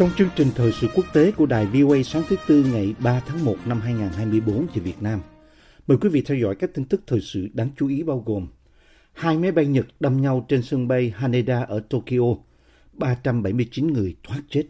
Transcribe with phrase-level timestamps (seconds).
[0.00, 3.20] Trong chương trình thời sự quốc tế của đài VOA sáng thứ Tư ngày 3
[3.26, 5.20] tháng 1 năm 2024 về Việt Nam,
[5.86, 8.46] mời quý vị theo dõi các tin tức thời sự đáng chú ý bao gồm
[9.12, 12.36] hai máy bay Nhật đâm nhau trên sân bay Haneda ở Tokyo,
[12.92, 14.64] 379 người thoát chết.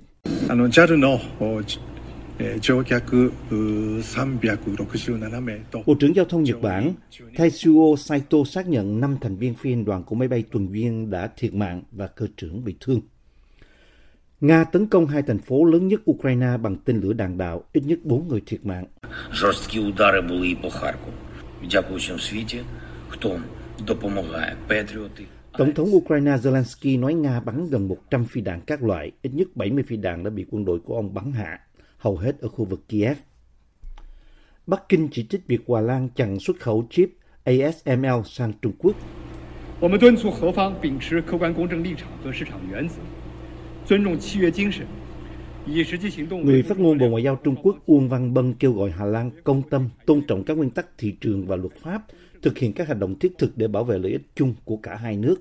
[5.87, 6.93] Bộ trưởng Giao thông Nhật Bản
[7.37, 11.11] Tetsuo Saito xác nhận 5 thành viên phi hành đoàn của máy bay tuần viên
[11.11, 13.01] đã thiệt mạng và cơ trưởng bị thương.
[14.41, 17.83] Nga tấn công hai thành phố lớn nhất Ukraine bằng tên lửa đạn đạo, ít
[17.85, 18.85] nhất 4 người thiệt mạng.
[25.59, 29.49] Tổng thống Ukraine Zelensky nói Nga bắn gần 100 phi đạn các loại, ít nhất
[29.55, 31.61] 70 phi đạn đã bị quân đội của ông bắn hạ,
[31.99, 33.17] hầu hết ở khu vực Kiev.
[34.67, 37.11] Bắc Kinh chỉ trích việc Hòa Lan chặn xuất khẩu chip
[37.45, 38.97] ASML sang Trung Quốc
[43.90, 44.86] 尊重契约精神，
[45.68, 46.46] 以实际行动。
[46.46, 49.32] Người phát ngôn Bộ Ngoại giao Trung Quốc Uông Văn Bân kêu gọi Hà Lan
[49.44, 52.04] công tâm, tôn trọng các nguyên tắc thị trường và luật pháp,
[52.42, 54.96] thực hiện các hành động thiết thực để bảo vệ lợi ích chung của cả
[54.96, 55.36] hai nước.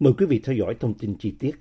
[0.00, 1.52] Mời quý vị theo dõi thông tin chi tiết.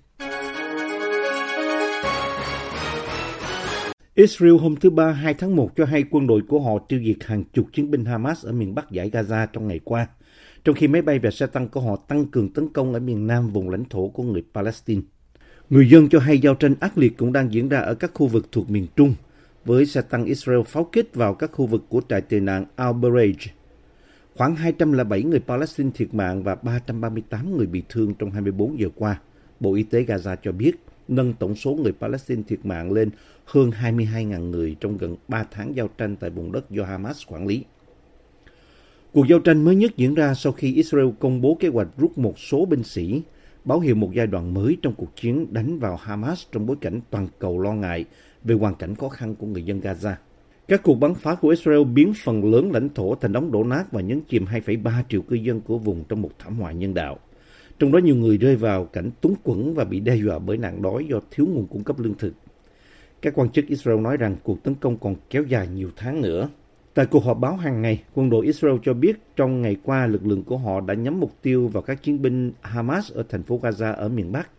[4.16, 7.23] Israel hôm thứ Ba 2 tháng 1 cho hay quân đội của họ tiêu diệt
[7.25, 10.08] hàng chục chiến binh Hamas ở miền Bắc giải Gaza trong ngày qua,
[10.63, 13.27] trong khi máy bay và xe tăng của họ tăng cường tấn công ở miền
[13.27, 15.02] Nam vùng lãnh thổ của người Palestine.
[15.70, 18.27] Người dân cho hay giao tranh ác liệt cũng đang diễn ra ở các khu
[18.27, 19.14] vực thuộc miền Trung,
[19.64, 23.34] với xe tăng Israel pháo kích vào các khu vực của trại tị nạn Al-Baraj.
[24.34, 29.20] Khoảng 207 người Palestine thiệt mạng và 338 người bị thương trong 24 giờ qua.
[29.61, 30.73] Bộ Y tế Gaza cho biết
[31.08, 33.11] nâng tổng số người Palestine thiệt mạng lên
[33.45, 37.46] hơn 22.000 người trong gần 3 tháng giao tranh tại vùng đất do Hamas quản
[37.46, 37.64] lý.
[39.12, 42.18] Cuộc giao tranh mới nhất diễn ra sau khi Israel công bố kế hoạch rút
[42.18, 43.23] một số binh sĩ,
[43.68, 47.01] báo hiệu một giai đoạn mới trong cuộc chiến đánh vào Hamas trong bối cảnh
[47.11, 48.05] toàn cầu lo ngại
[48.45, 50.12] về hoàn cảnh khó khăn của người dân Gaza.
[50.68, 53.92] Các cuộc bắn phá của Israel biến phần lớn lãnh thổ thành đống đổ nát
[53.92, 57.18] và nhấn chìm 2,3 triệu cư dân của vùng trong một thảm họa nhân đạo.
[57.79, 60.83] Trong đó nhiều người rơi vào cảnh túng quẫn và bị đe dọa bởi nạn
[60.83, 62.35] đói do thiếu nguồn cung cấp lương thực.
[63.23, 66.48] Các quan chức Israel nói rằng cuộc tấn công còn kéo dài nhiều tháng nữa.
[66.98, 70.27] Tại cuộc họp báo hàng ngày, quân đội Israel cho biết trong ngày qua lực
[70.27, 73.61] lượng của họ đã nhắm mục tiêu vào các chiến binh Hamas ở thành phố
[73.63, 74.51] Gaza ở miền Bắc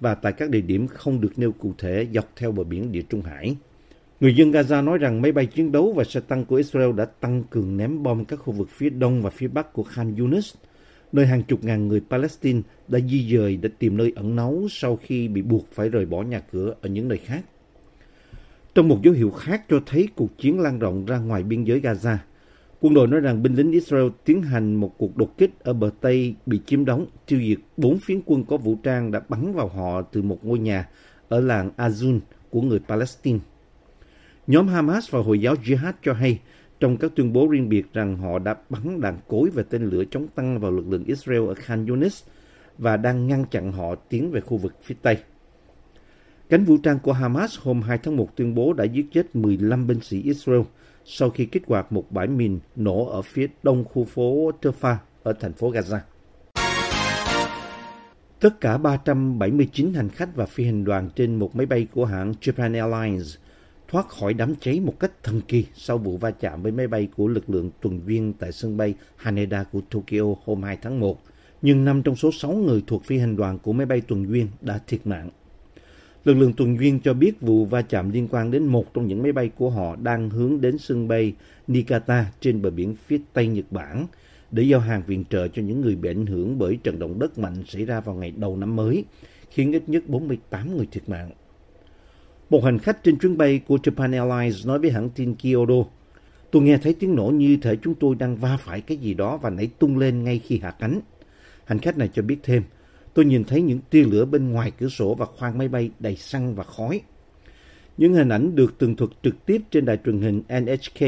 [0.00, 3.02] và tại các địa điểm không được nêu cụ thể dọc theo bờ biển Địa
[3.02, 3.56] Trung Hải.
[4.20, 7.04] Người dân Gaza nói rằng máy bay chiến đấu và xe tăng của Israel đã
[7.04, 10.54] tăng cường ném bom các khu vực phía đông và phía bắc của Khan Yunis,
[11.12, 14.96] nơi hàng chục ngàn người Palestine đã di dời để tìm nơi ẩn náu sau
[14.96, 17.42] khi bị buộc phải rời bỏ nhà cửa ở những nơi khác.
[18.76, 21.80] Trong một dấu hiệu khác cho thấy cuộc chiến lan rộng ra ngoài biên giới
[21.80, 22.16] Gaza,
[22.80, 25.90] quân đội nói rằng binh lính Israel tiến hành một cuộc đột kích ở bờ
[26.00, 29.68] Tây bị chiếm đóng, tiêu diệt bốn phiến quân có vũ trang đã bắn vào
[29.68, 30.88] họ từ một ngôi nhà
[31.28, 32.20] ở làng Azun
[32.50, 33.38] của người Palestine.
[34.46, 36.40] Nhóm Hamas và Hồi giáo Jihad cho hay
[36.80, 40.04] trong các tuyên bố riêng biệt rằng họ đã bắn đạn cối và tên lửa
[40.10, 42.22] chống tăng vào lực lượng Israel ở Khan Yunis
[42.78, 45.16] và đang ngăn chặn họ tiến về khu vực phía Tây.
[46.48, 49.86] Cánh vũ trang của Hamas hôm 2 tháng 1 tuyên bố đã giết chết 15
[49.86, 50.60] binh sĩ Israel
[51.04, 55.32] sau khi kích hoạt một bãi mìn nổ ở phía đông khu phố Tefah ở
[55.40, 55.98] thành phố Gaza.
[58.40, 62.32] Tất cả 379 hành khách và phi hành đoàn trên một máy bay của hãng
[62.40, 63.36] Japan Airlines
[63.88, 67.08] thoát khỏi đám cháy một cách thần kỳ sau vụ va chạm với máy bay
[67.16, 71.22] của lực lượng tuần duyên tại sân bay Haneda của Tokyo hôm 2 tháng 1.
[71.62, 74.48] Nhưng năm trong số 6 người thuộc phi hành đoàn của máy bay tuần duyên
[74.60, 75.30] đã thiệt mạng.
[76.26, 79.22] Lực lượng tuần duyên cho biết vụ va chạm liên quan đến một trong những
[79.22, 81.32] máy bay của họ đang hướng đến sân bay
[81.66, 84.06] Niigata trên bờ biển phía Tây Nhật Bản
[84.50, 87.38] để giao hàng viện trợ cho những người bị ảnh hưởng bởi trận động đất
[87.38, 89.04] mạnh xảy ra vào ngày đầu năm mới,
[89.50, 91.30] khiến ít nhất 48 người thiệt mạng.
[92.50, 95.84] Một hành khách trên chuyến bay của Japan Airlines nói với hãng tin Kyodo,
[96.50, 99.36] Tôi nghe thấy tiếng nổ như thể chúng tôi đang va phải cái gì đó
[99.36, 101.00] và nảy tung lên ngay khi hạ cánh.
[101.64, 102.62] Hành khách này cho biết thêm,
[103.16, 106.16] tôi nhìn thấy những tia lửa bên ngoài cửa sổ và khoang máy bay đầy
[106.16, 107.00] xăng và khói.
[107.96, 111.06] Những hình ảnh được tường thuật trực tiếp trên đài truyền hình NHK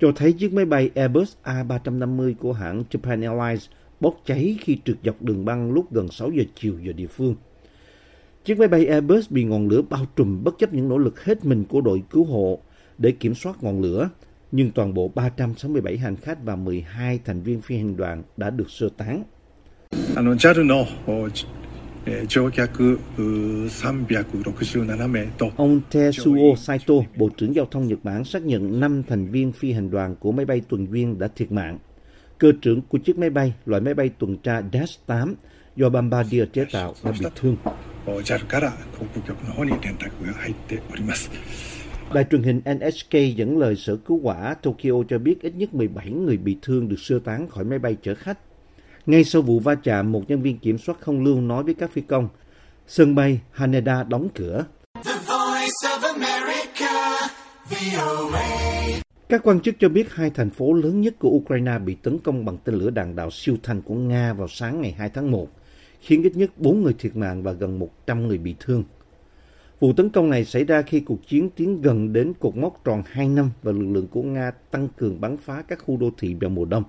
[0.00, 3.68] cho thấy chiếc máy bay Airbus A350 của hãng Japan Airlines
[4.00, 7.34] bốc cháy khi trượt dọc đường băng lúc gần 6 giờ chiều giờ địa phương.
[8.44, 11.44] Chiếc máy bay Airbus bị ngọn lửa bao trùm bất chấp những nỗ lực hết
[11.44, 12.60] mình của đội cứu hộ
[12.98, 14.10] để kiểm soát ngọn lửa,
[14.52, 18.70] nhưng toàn bộ 367 hành khách và 12 thành viên phi hành đoàn đã được
[18.70, 19.24] sơ tán.
[20.15, 21.45] あの JAL のおじ
[22.05, 29.71] えー乗客うー367名と Ông Tetsuo Saito, Bộ trưởng Giao thông Nhật Bản xác nhận 5 thành viên phi
[29.73, 31.79] hành đoàn của máy bay tuần duyên đã thiệt mạng.
[32.37, 35.35] Cơ trưởng của chiếc máy bay, loại máy bay tuần tra Dash 8
[35.75, 37.55] do Bombardier chế tạo đã bị thương.
[38.07, 41.31] お JAL から航空局の方に連絡が入っております。
[42.13, 46.09] Đài truyền hình NHK dẫn lời Sở Cứu hỏa Tokyo cho biết ít nhất 17
[46.09, 48.37] người bị thương được sơ tán khỏi máy bay chở khách.
[49.06, 51.90] ngay sau vụ va chạm, một nhân viên kiểm soát không lưu nói với các
[51.90, 52.28] phi công,
[52.86, 54.64] sân bay Haneda đóng cửa.
[55.04, 57.28] The voice of America,
[57.70, 58.46] VOA.
[59.28, 62.44] Các quan chức cho biết hai thành phố lớn nhất của Ukraine bị tấn công
[62.44, 65.48] bằng tên lửa đạn đạo siêu thanh của Nga vào sáng ngày 2 tháng 1,
[66.00, 68.84] khiến ít nhất 4 người thiệt mạng và gần 100 người bị thương.
[69.80, 73.02] Vụ tấn công này xảy ra khi cuộc chiến tiến gần đến cột mốc tròn
[73.06, 76.36] 2 năm và lực lượng của Nga tăng cường bắn phá các khu đô thị
[76.40, 76.84] vào mùa đông.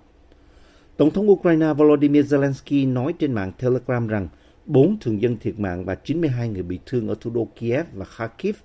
[1.02, 4.28] Tổng thống Ukraine Volodymyr Zelensky nói trên mạng Telegram rằng
[4.66, 8.06] bốn thường dân thiệt mạng và 92 người bị thương ở thủ đô Kiev và
[8.06, 8.56] Kharkiv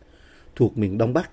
[0.57, 1.31] thuộc miền Đông Bắc.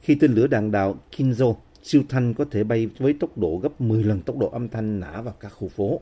[0.00, 3.80] Khi tên lửa đạn đạo Kinzo siêu thanh có thể bay với tốc độ gấp
[3.80, 6.00] 10 lần tốc độ âm thanh nã vào các khu phố.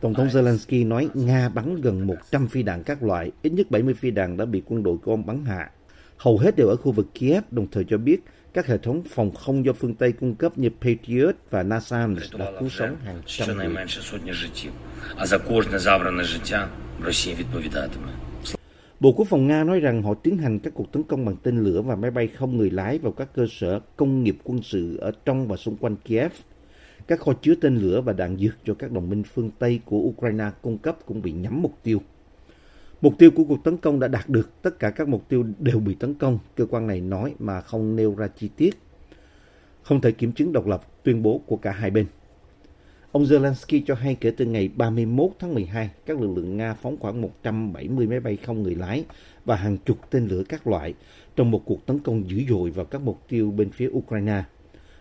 [0.00, 3.94] Tổng thống Zelensky nói Nga bắn gần 100 phi đạn các loại, ít nhất 70
[3.94, 5.70] phi đạn đã bị quân đội của ông bắn hạ
[6.16, 8.20] hầu hết đều ở khu vực Kiev, đồng thời cho biết
[8.54, 12.52] các hệ thống phòng không do phương Tây cung cấp như Patriot và Nasam đã
[12.60, 13.68] cứu sống hàng trăm người.
[19.00, 21.64] Bộ Quốc phòng Nga nói rằng họ tiến hành các cuộc tấn công bằng tên
[21.64, 24.96] lửa và máy bay không người lái vào các cơ sở công nghiệp quân sự
[24.96, 26.32] ở trong và xung quanh Kiev.
[27.06, 29.98] Các kho chứa tên lửa và đạn dược cho các đồng minh phương Tây của
[29.98, 32.02] Ukraine cung cấp cũng bị nhắm mục tiêu.
[33.04, 35.78] Mục tiêu của cuộc tấn công đã đạt được, tất cả các mục tiêu đều
[35.78, 38.78] bị tấn công, cơ quan này nói mà không nêu ra chi tiết.
[39.82, 42.06] Không thể kiểm chứng độc lập tuyên bố của cả hai bên.
[43.12, 46.96] Ông Zelensky cho hay kể từ ngày 31 tháng 12, các lực lượng Nga phóng
[46.96, 49.04] khoảng 170 máy bay không người lái
[49.44, 50.94] và hàng chục tên lửa các loại
[51.36, 54.44] trong một cuộc tấn công dữ dội vào các mục tiêu bên phía Ukraine.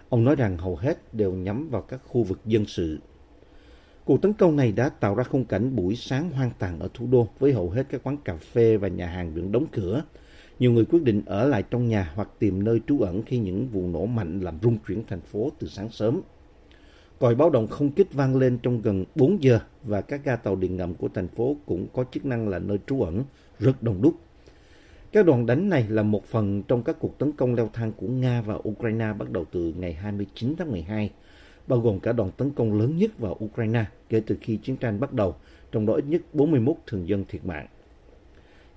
[0.09, 2.99] Ông nói rằng hầu hết đều nhắm vào các khu vực dân sự.
[4.05, 7.07] Cuộc tấn công này đã tạo ra khung cảnh buổi sáng hoang tàn ở thủ
[7.11, 10.03] đô với hầu hết các quán cà phê và nhà hàng đường đóng cửa.
[10.59, 13.67] Nhiều người quyết định ở lại trong nhà hoặc tìm nơi trú ẩn khi những
[13.67, 16.21] vụ nổ mạnh làm rung chuyển thành phố từ sáng sớm.
[17.19, 20.55] Còi báo động không kích vang lên trong gần 4 giờ và các ga tàu
[20.55, 23.23] điện ngầm của thành phố cũng có chức năng là nơi trú ẩn
[23.59, 24.15] rất đông đúc.
[25.11, 28.07] Các đòn đánh này là một phần trong các cuộc tấn công leo thang của
[28.07, 31.11] Nga và Ukraine bắt đầu từ ngày 29 tháng 12,
[31.67, 34.99] bao gồm cả đòn tấn công lớn nhất vào Ukraine kể từ khi chiến tranh
[34.99, 35.35] bắt đầu,
[35.71, 37.67] trong đó ít nhất 41 thường dân thiệt mạng.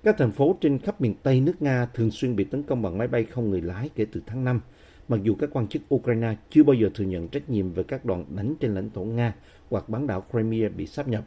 [0.03, 2.97] Các thành phố trên khắp miền Tây nước Nga thường xuyên bị tấn công bằng
[2.97, 4.61] máy bay không người lái kể từ tháng 5,
[5.07, 8.05] mặc dù các quan chức Ukraine chưa bao giờ thừa nhận trách nhiệm về các
[8.05, 9.35] đòn đánh trên lãnh thổ Nga
[9.69, 11.23] hoặc bán đảo Crimea bị sáp nhập.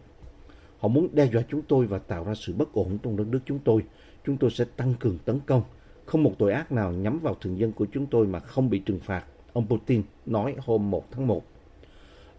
[0.79, 3.41] Họ muốn đe dọa chúng tôi và tạo ra sự bất ổn trong đất nước
[3.47, 3.83] chúng tôi.
[4.27, 5.63] Chúng tôi sẽ tăng cường tấn công.
[6.07, 8.79] Không một tội ác nào nhắm vào thường dân của chúng tôi mà không bị
[8.79, 11.45] trừng phạt, ông Putin nói hôm 1 tháng 1.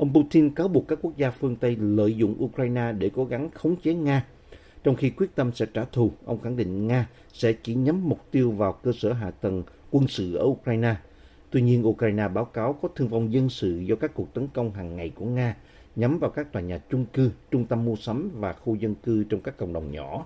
[0.02, 3.50] Ông Putin cáo buộc các quốc gia phương Tây lợi dụng Ukraine để cố gắng
[3.50, 4.26] khống chế Nga.
[4.84, 8.20] Trong khi quyết tâm sẽ trả thù, ông khẳng định Nga sẽ chỉ nhắm mục
[8.32, 10.96] tiêu vào cơ sở hạ tầng quân sự ở Ukraine.
[11.52, 14.74] Tuy nhiên, Ukraine báo cáo có thương vong dân sự do các cuộc tấn công
[14.74, 15.56] hàng ngày của Nga
[15.96, 19.24] nhắm vào các tòa nhà chung cư, trung tâm mua sắm và khu dân cư
[19.24, 20.26] trong các cộng đồng nhỏ.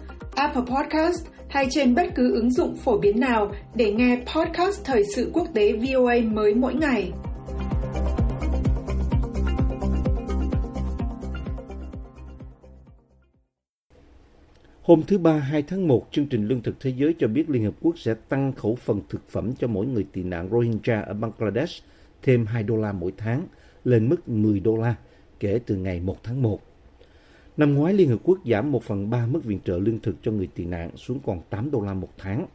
[0.41, 5.03] Apple Podcast hay trên bất cứ ứng dụng phổ biến nào để nghe podcast Thời
[5.15, 7.11] sự quốc tế VOA mới mỗi ngày.
[14.81, 17.63] Hôm thứ Ba 2 tháng 1, chương trình Lương thực Thế giới cho biết Liên
[17.63, 21.13] Hợp Quốc sẽ tăng khẩu phần thực phẩm cho mỗi người tị nạn Rohingya ở
[21.13, 21.83] Bangladesh
[22.23, 23.47] thêm 2 đô la mỗi tháng,
[23.83, 24.95] lên mức 10 đô la
[25.39, 26.70] kể từ ngày 1 tháng 1.
[27.57, 30.31] Năm ngoái, Liên Hợp Quốc giảm 1 phần 3 mức viện trợ lương thực cho
[30.31, 32.45] người tị nạn xuống còn 8 đô la một tháng,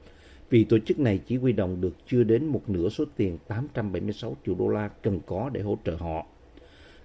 [0.51, 4.37] vì tổ chức này chỉ huy động được chưa đến một nửa số tiền 876
[4.47, 6.27] triệu đô la cần có để hỗ trợ họ.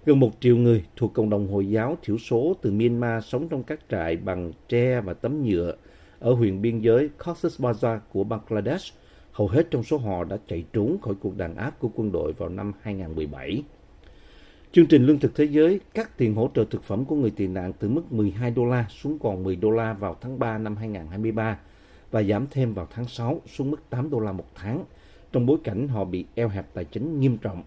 [0.06, 3.64] Gần một triệu người thuộc cộng đồng Hồi giáo thiểu số từ Myanmar sống trong
[3.64, 5.76] các trại bằng tre và tấm nhựa
[6.20, 8.94] ở huyện biên giới Cox's Bazar của Bangladesh.
[9.32, 12.34] Hầu hết trong số họ đã chạy trốn khỏi cuộc đàn áp của quân đội
[12.34, 13.64] vào năm 2017.
[14.74, 17.48] Chương trình Lương thực Thế giới cắt tiền hỗ trợ thực phẩm của người tị
[17.48, 20.75] nạn từ mức 12 đô la xuống còn 10 đô la vào tháng 3 năm
[20.75, 21.58] 2023
[22.12, 24.84] và giảm thêm vào tháng 6 xuống mức 8 đô la một tháng,
[25.32, 27.63] trong bối cảnh họ bị eo hẹp tài chính nghiêm trọng.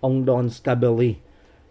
[0.00, 1.14] Ông Don Scabelli,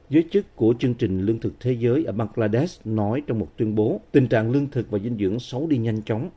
[0.10, 3.76] giới chức của chương trình Lương thực Thế giới ở Bangladesh nói trong một tuyên
[3.76, 6.30] bố tình trạng lương thực và dinh dưỡng xấu đi nhanh chóng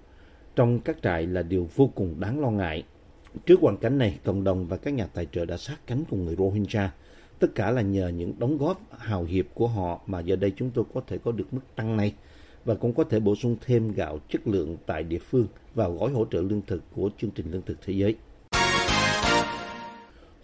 [0.56, 2.84] trong các trại là điều vô cùng đáng lo ngại.
[3.46, 6.24] Trước hoàn cảnh này, cộng đồng và các nhà tài trợ đã sát cánh cùng
[6.24, 6.90] người Rohingya.
[7.40, 10.70] Tất cả là nhờ những đóng góp hào hiệp của họ mà giờ đây chúng
[10.70, 12.14] tôi có thể có được mức tăng này
[12.64, 16.10] và cũng có thể bổ sung thêm gạo chất lượng tại địa phương vào gói
[16.10, 18.14] hỗ trợ lương thực của chương trình lương thực thế giới.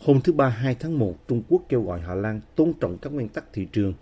[0.00, 3.12] Hôm thứ Ba 2 tháng 1, Trung Quốc kêu gọi Hà Lan tôn trọng các
[3.12, 3.94] nguyên tắc thị trường.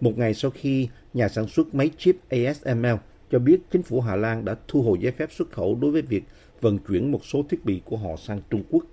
[0.00, 2.96] Một ngày sau khi nhà sản xuất máy chip ASML
[3.30, 6.02] cho biết chính phủ Hà Lan đã thu hồi giấy phép xuất khẩu đối với
[6.02, 6.24] việc
[6.60, 8.84] vận chuyển một số thiết bị của họ sang Trung Quốc.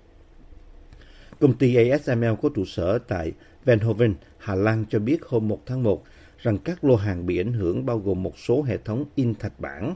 [1.40, 3.32] Công ty ASML có trụ sở tại
[3.64, 6.04] Venhoven, Hà Lan cho biết hôm 1 tháng 1
[6.38, 9.60] rằng các lô hàng bị ảnh hưởng bao gồm một số hệ thống in thạch
[9.60, 9.94] bản.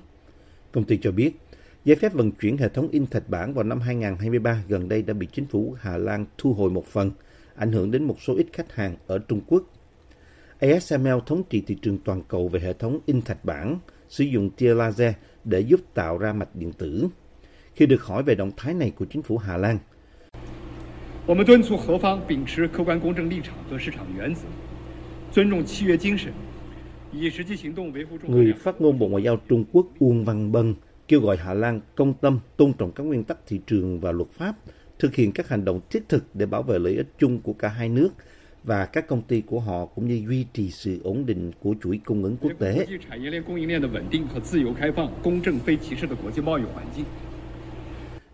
[0.72, 1.32] Công ty cho biết,
[1.84, 5.14] giấy phép vận chuyển hệ thống in thạch bản vào năm 2023 gần đây đã
[5.14, 7.10] bị chính phủ Hà Lan thu hồi một phần,
[7.54, 9.62] ảnh hưởng đến một số ít khách hàng ở Trung Quốc.
[10.58, 14.50] ASML thống trị thị trường toàn cầu về hệ thống in thạch bản, sử dụng
[14.50, 17.08] tia laser để giúp tạo ra mạch điện tử.
[17.74, 19.78] Khi được hỏi về động thái này của chính phủ Hà Lan,
[21.25, 24.41] 我们敦促何方秉持客观公正立场和市场原则，
[25.31, 26.31] 尊重契约精神，
[27.13, 30.75] 以实际行动维护中国 người 两 phát ngôn Bộ Ngoại giao Trung Quốc Uông Văn Bân
[31.07, 34.29] kêu gọi Hà Lan công tâm tôn trọng các nguyên tắc thị trường và luật
[34.29, 34.55] pháp,
[34.99, 37.67] thực hiện các hành động thiết thực để bảo vệ lợi ích chung của cả
[37.67, 38.09] hai nước
[38.63, 41.99] và các công ty của họ cũng như duy trì sự ổn định của chuỗi
[42.05, 42.85] cung ứng quốc 国 tế.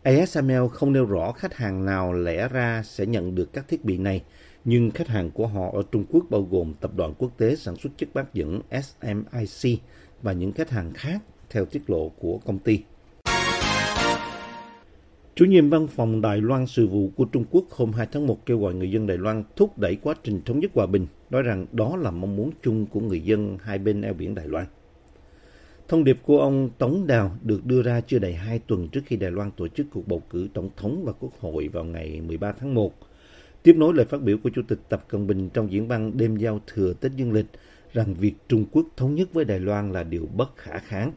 [0.03, 3.99] ASML không nêu rõ khách hàng nào lẽ ra sẽ nhận được các thiết bị
[3.99, 4.23] này,
[4.65, 7.77] nhưng khách hàng của họ ở Trung Quốc bao gồm tập đoàn quốc tế sản
[7.77, 9.81] xuất chất bán dẫn SMIC
[10.23, 12.83] và những khách hàng khác theo tiết lộ của công ty.
[15.35, 18.47] Chủ nhiệm văn phòng Đài Loan sự vụ của Trung Quốc hôm 2 tháng 1
[18.47, 21.43] kêu gọi người dân Đài Loan thúc đẩy quá trình thống nhất hòa bình, nói
[21.43, 24.67] rằng đó là mong muốn chung của người dân hai bên eo biển Đài Loan.
[25.91, 29.17] Thông điệp của ông Tống Đào được đưa ra chưa đầy hai tuần trước khi
[29.17, 32.53] Đài Loan tổ chức cuộc bầu cử tổng thống và quốc hội vào ngày 13
[32.53, 32.95] tháng 1.
[33.63, 36.37] Tiếp nối lời phát biểu của Chủ tịch Tập Cận Bình trong diễn văn đêm
[36.37, 37.47] giao thừa Tết Dương lịch
[37.93, 41.13] rằng việc Trung Quốc thống nhất với Đài Loan là điều bất khả kháng.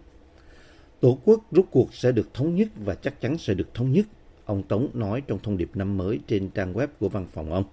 [1.00, 4.06] Tổ quốc rút cuộc sẽ được thống nhất và chắc chắn sẽ được thống nhất,
[4.46, 7.64] ông Tống nói trong thông điệp năm mới trên trang web của văn phòng ông.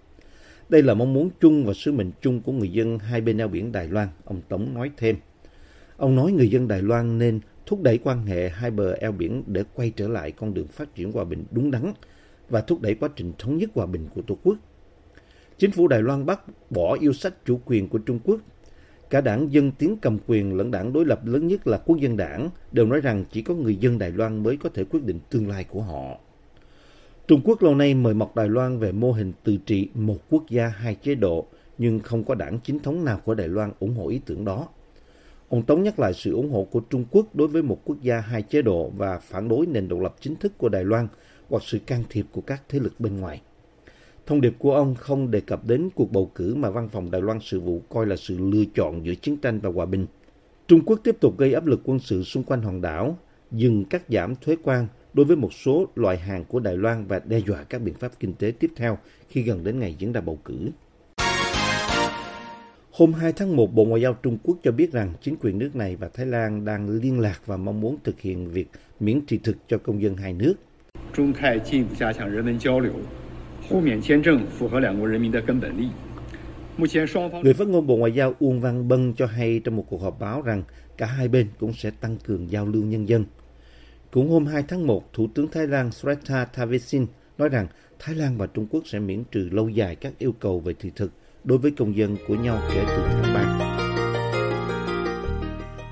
[0.68, 3.48] Đây là mong muốn chung và sứ mệnh chung của người dân hai bên eo
[3.48, 5.16] biển Đài Loan, ông Tống nói thêm.
[6.00, 9.42] Ông nói người dân Đài Loan nên thúc đẩy quan hệ hai bờ eo biển
[9.46, 11.92] để quay trở lại con đường phát triển hòa bình đúng đắn
[12.50, 14.58] và thúc đẩy quá trình thống nhất hòa bình của Tổ quốc.
[15.58, 16.40] Chính phủ Đài Loan bác
[16.70, 18.40] bỏ yêu sách chủ quyền của Trung Quốc.
[19.10, 22.16] Cả đảng dân tiến cầm quyền lẫn đảng đối lập lớn nhất là quốc dân
[22.16, 25.18] đảng đều nói rằng chỉ có người dân Đài Loan mới có thể quyết định
[25.30, 26.18] tương lai của họ.
[27.28, 30.44] Trung Quốc lâu nay mời mọc Đài Loan về mô hình tự trị một quốc
[30.50, 31.46] gia hai chế độ,
[31.78, 34.68] nhưng không có đảng chính thống nào của Đài Loan ủng hộ ý tưởng đó.
[35.50, 38.20] Ông Tống nhắc lại sự ủng hộ của Trung Quốc đối với một quốc gia
[38.20, 41.08] hai chế độ và phản đối nền độc lập chính thức của Đài Loan
[41.48, 43.40] hoặc sự can thiệp của các thế lực bên ngoài.
[44.26, 47.22] Thông điệp của ông không đề cập đến cuộc bầu cử mà Văn phòng Đài
[47.22, 50.06] Loan sự vụ coi là sự lựa chọn giữa chiến tranh và hòa bình.
[50.68, 53.18] Trung Quốc tiếp tục gây áp lực quân sự xung quanh hòn đảo,
[53.52, 57.20] dừng cắt giảm thuế quan đối với một số loại hàng của Đài Loan và
[57.24, 60.20] đe dọa các biện pháp kinh tế tiếp theo khi gần đến ngày diễn ra
[60.20, 60.70] bầu cử.
[62.99, 65.75] Hôm 2 tháng 1, Bộ Ngoại giao Trung Quốc cho biết rằng chính quyền nước
[65.75, 68.69] này và Thái Lan đang liên lạc và mong muốn thực hiện việc
[68.99, 70.53] miễn thị thực cho công dân hai nước.
[71.13, 72.91] 中泰进一步加强人文交流，
[73.69, 75.91] 互免签证符合两国人民的根本利益。
[76.77, 80.19] 目前双方 Người phát ngôn Bộ Ngoại giao Uông Văn Bân cho hay trong một cuộc họp
[80.19, 80.63] báo rằng
[80.97, 83.25] cả hai bên cũng sẽ tăng cường giao lưu nhân dân.
[84.11, 87.05] Cũng hôm 2 tháng 1, Thủ tướng Thái Lan Srettha Thavisin
[87.37, 87.67] nói rằng
[87.99, 90.91] Thái Lan và Trung Quốc sẽ miễn trừ lâu dài các yêu cầu về thị
[90.95, 91.11] thực
[91.44, 93.70] đối với công dân của nhau kể từ tháng 3.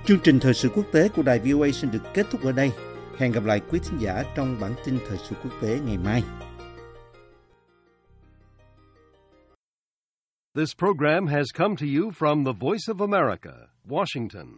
[0.06, 2.72] Chương trình thời sự quốc tế của đài VOA xin được kết thúc ở đây.
[3.18, 6.22] Hẹn gặp lại quý thính giả trong bản tin thời sự quốc tế ngày mai.
[10.54, 13.52] This program has come to you from the Voice of America,
[13.88, 14.56] Washington.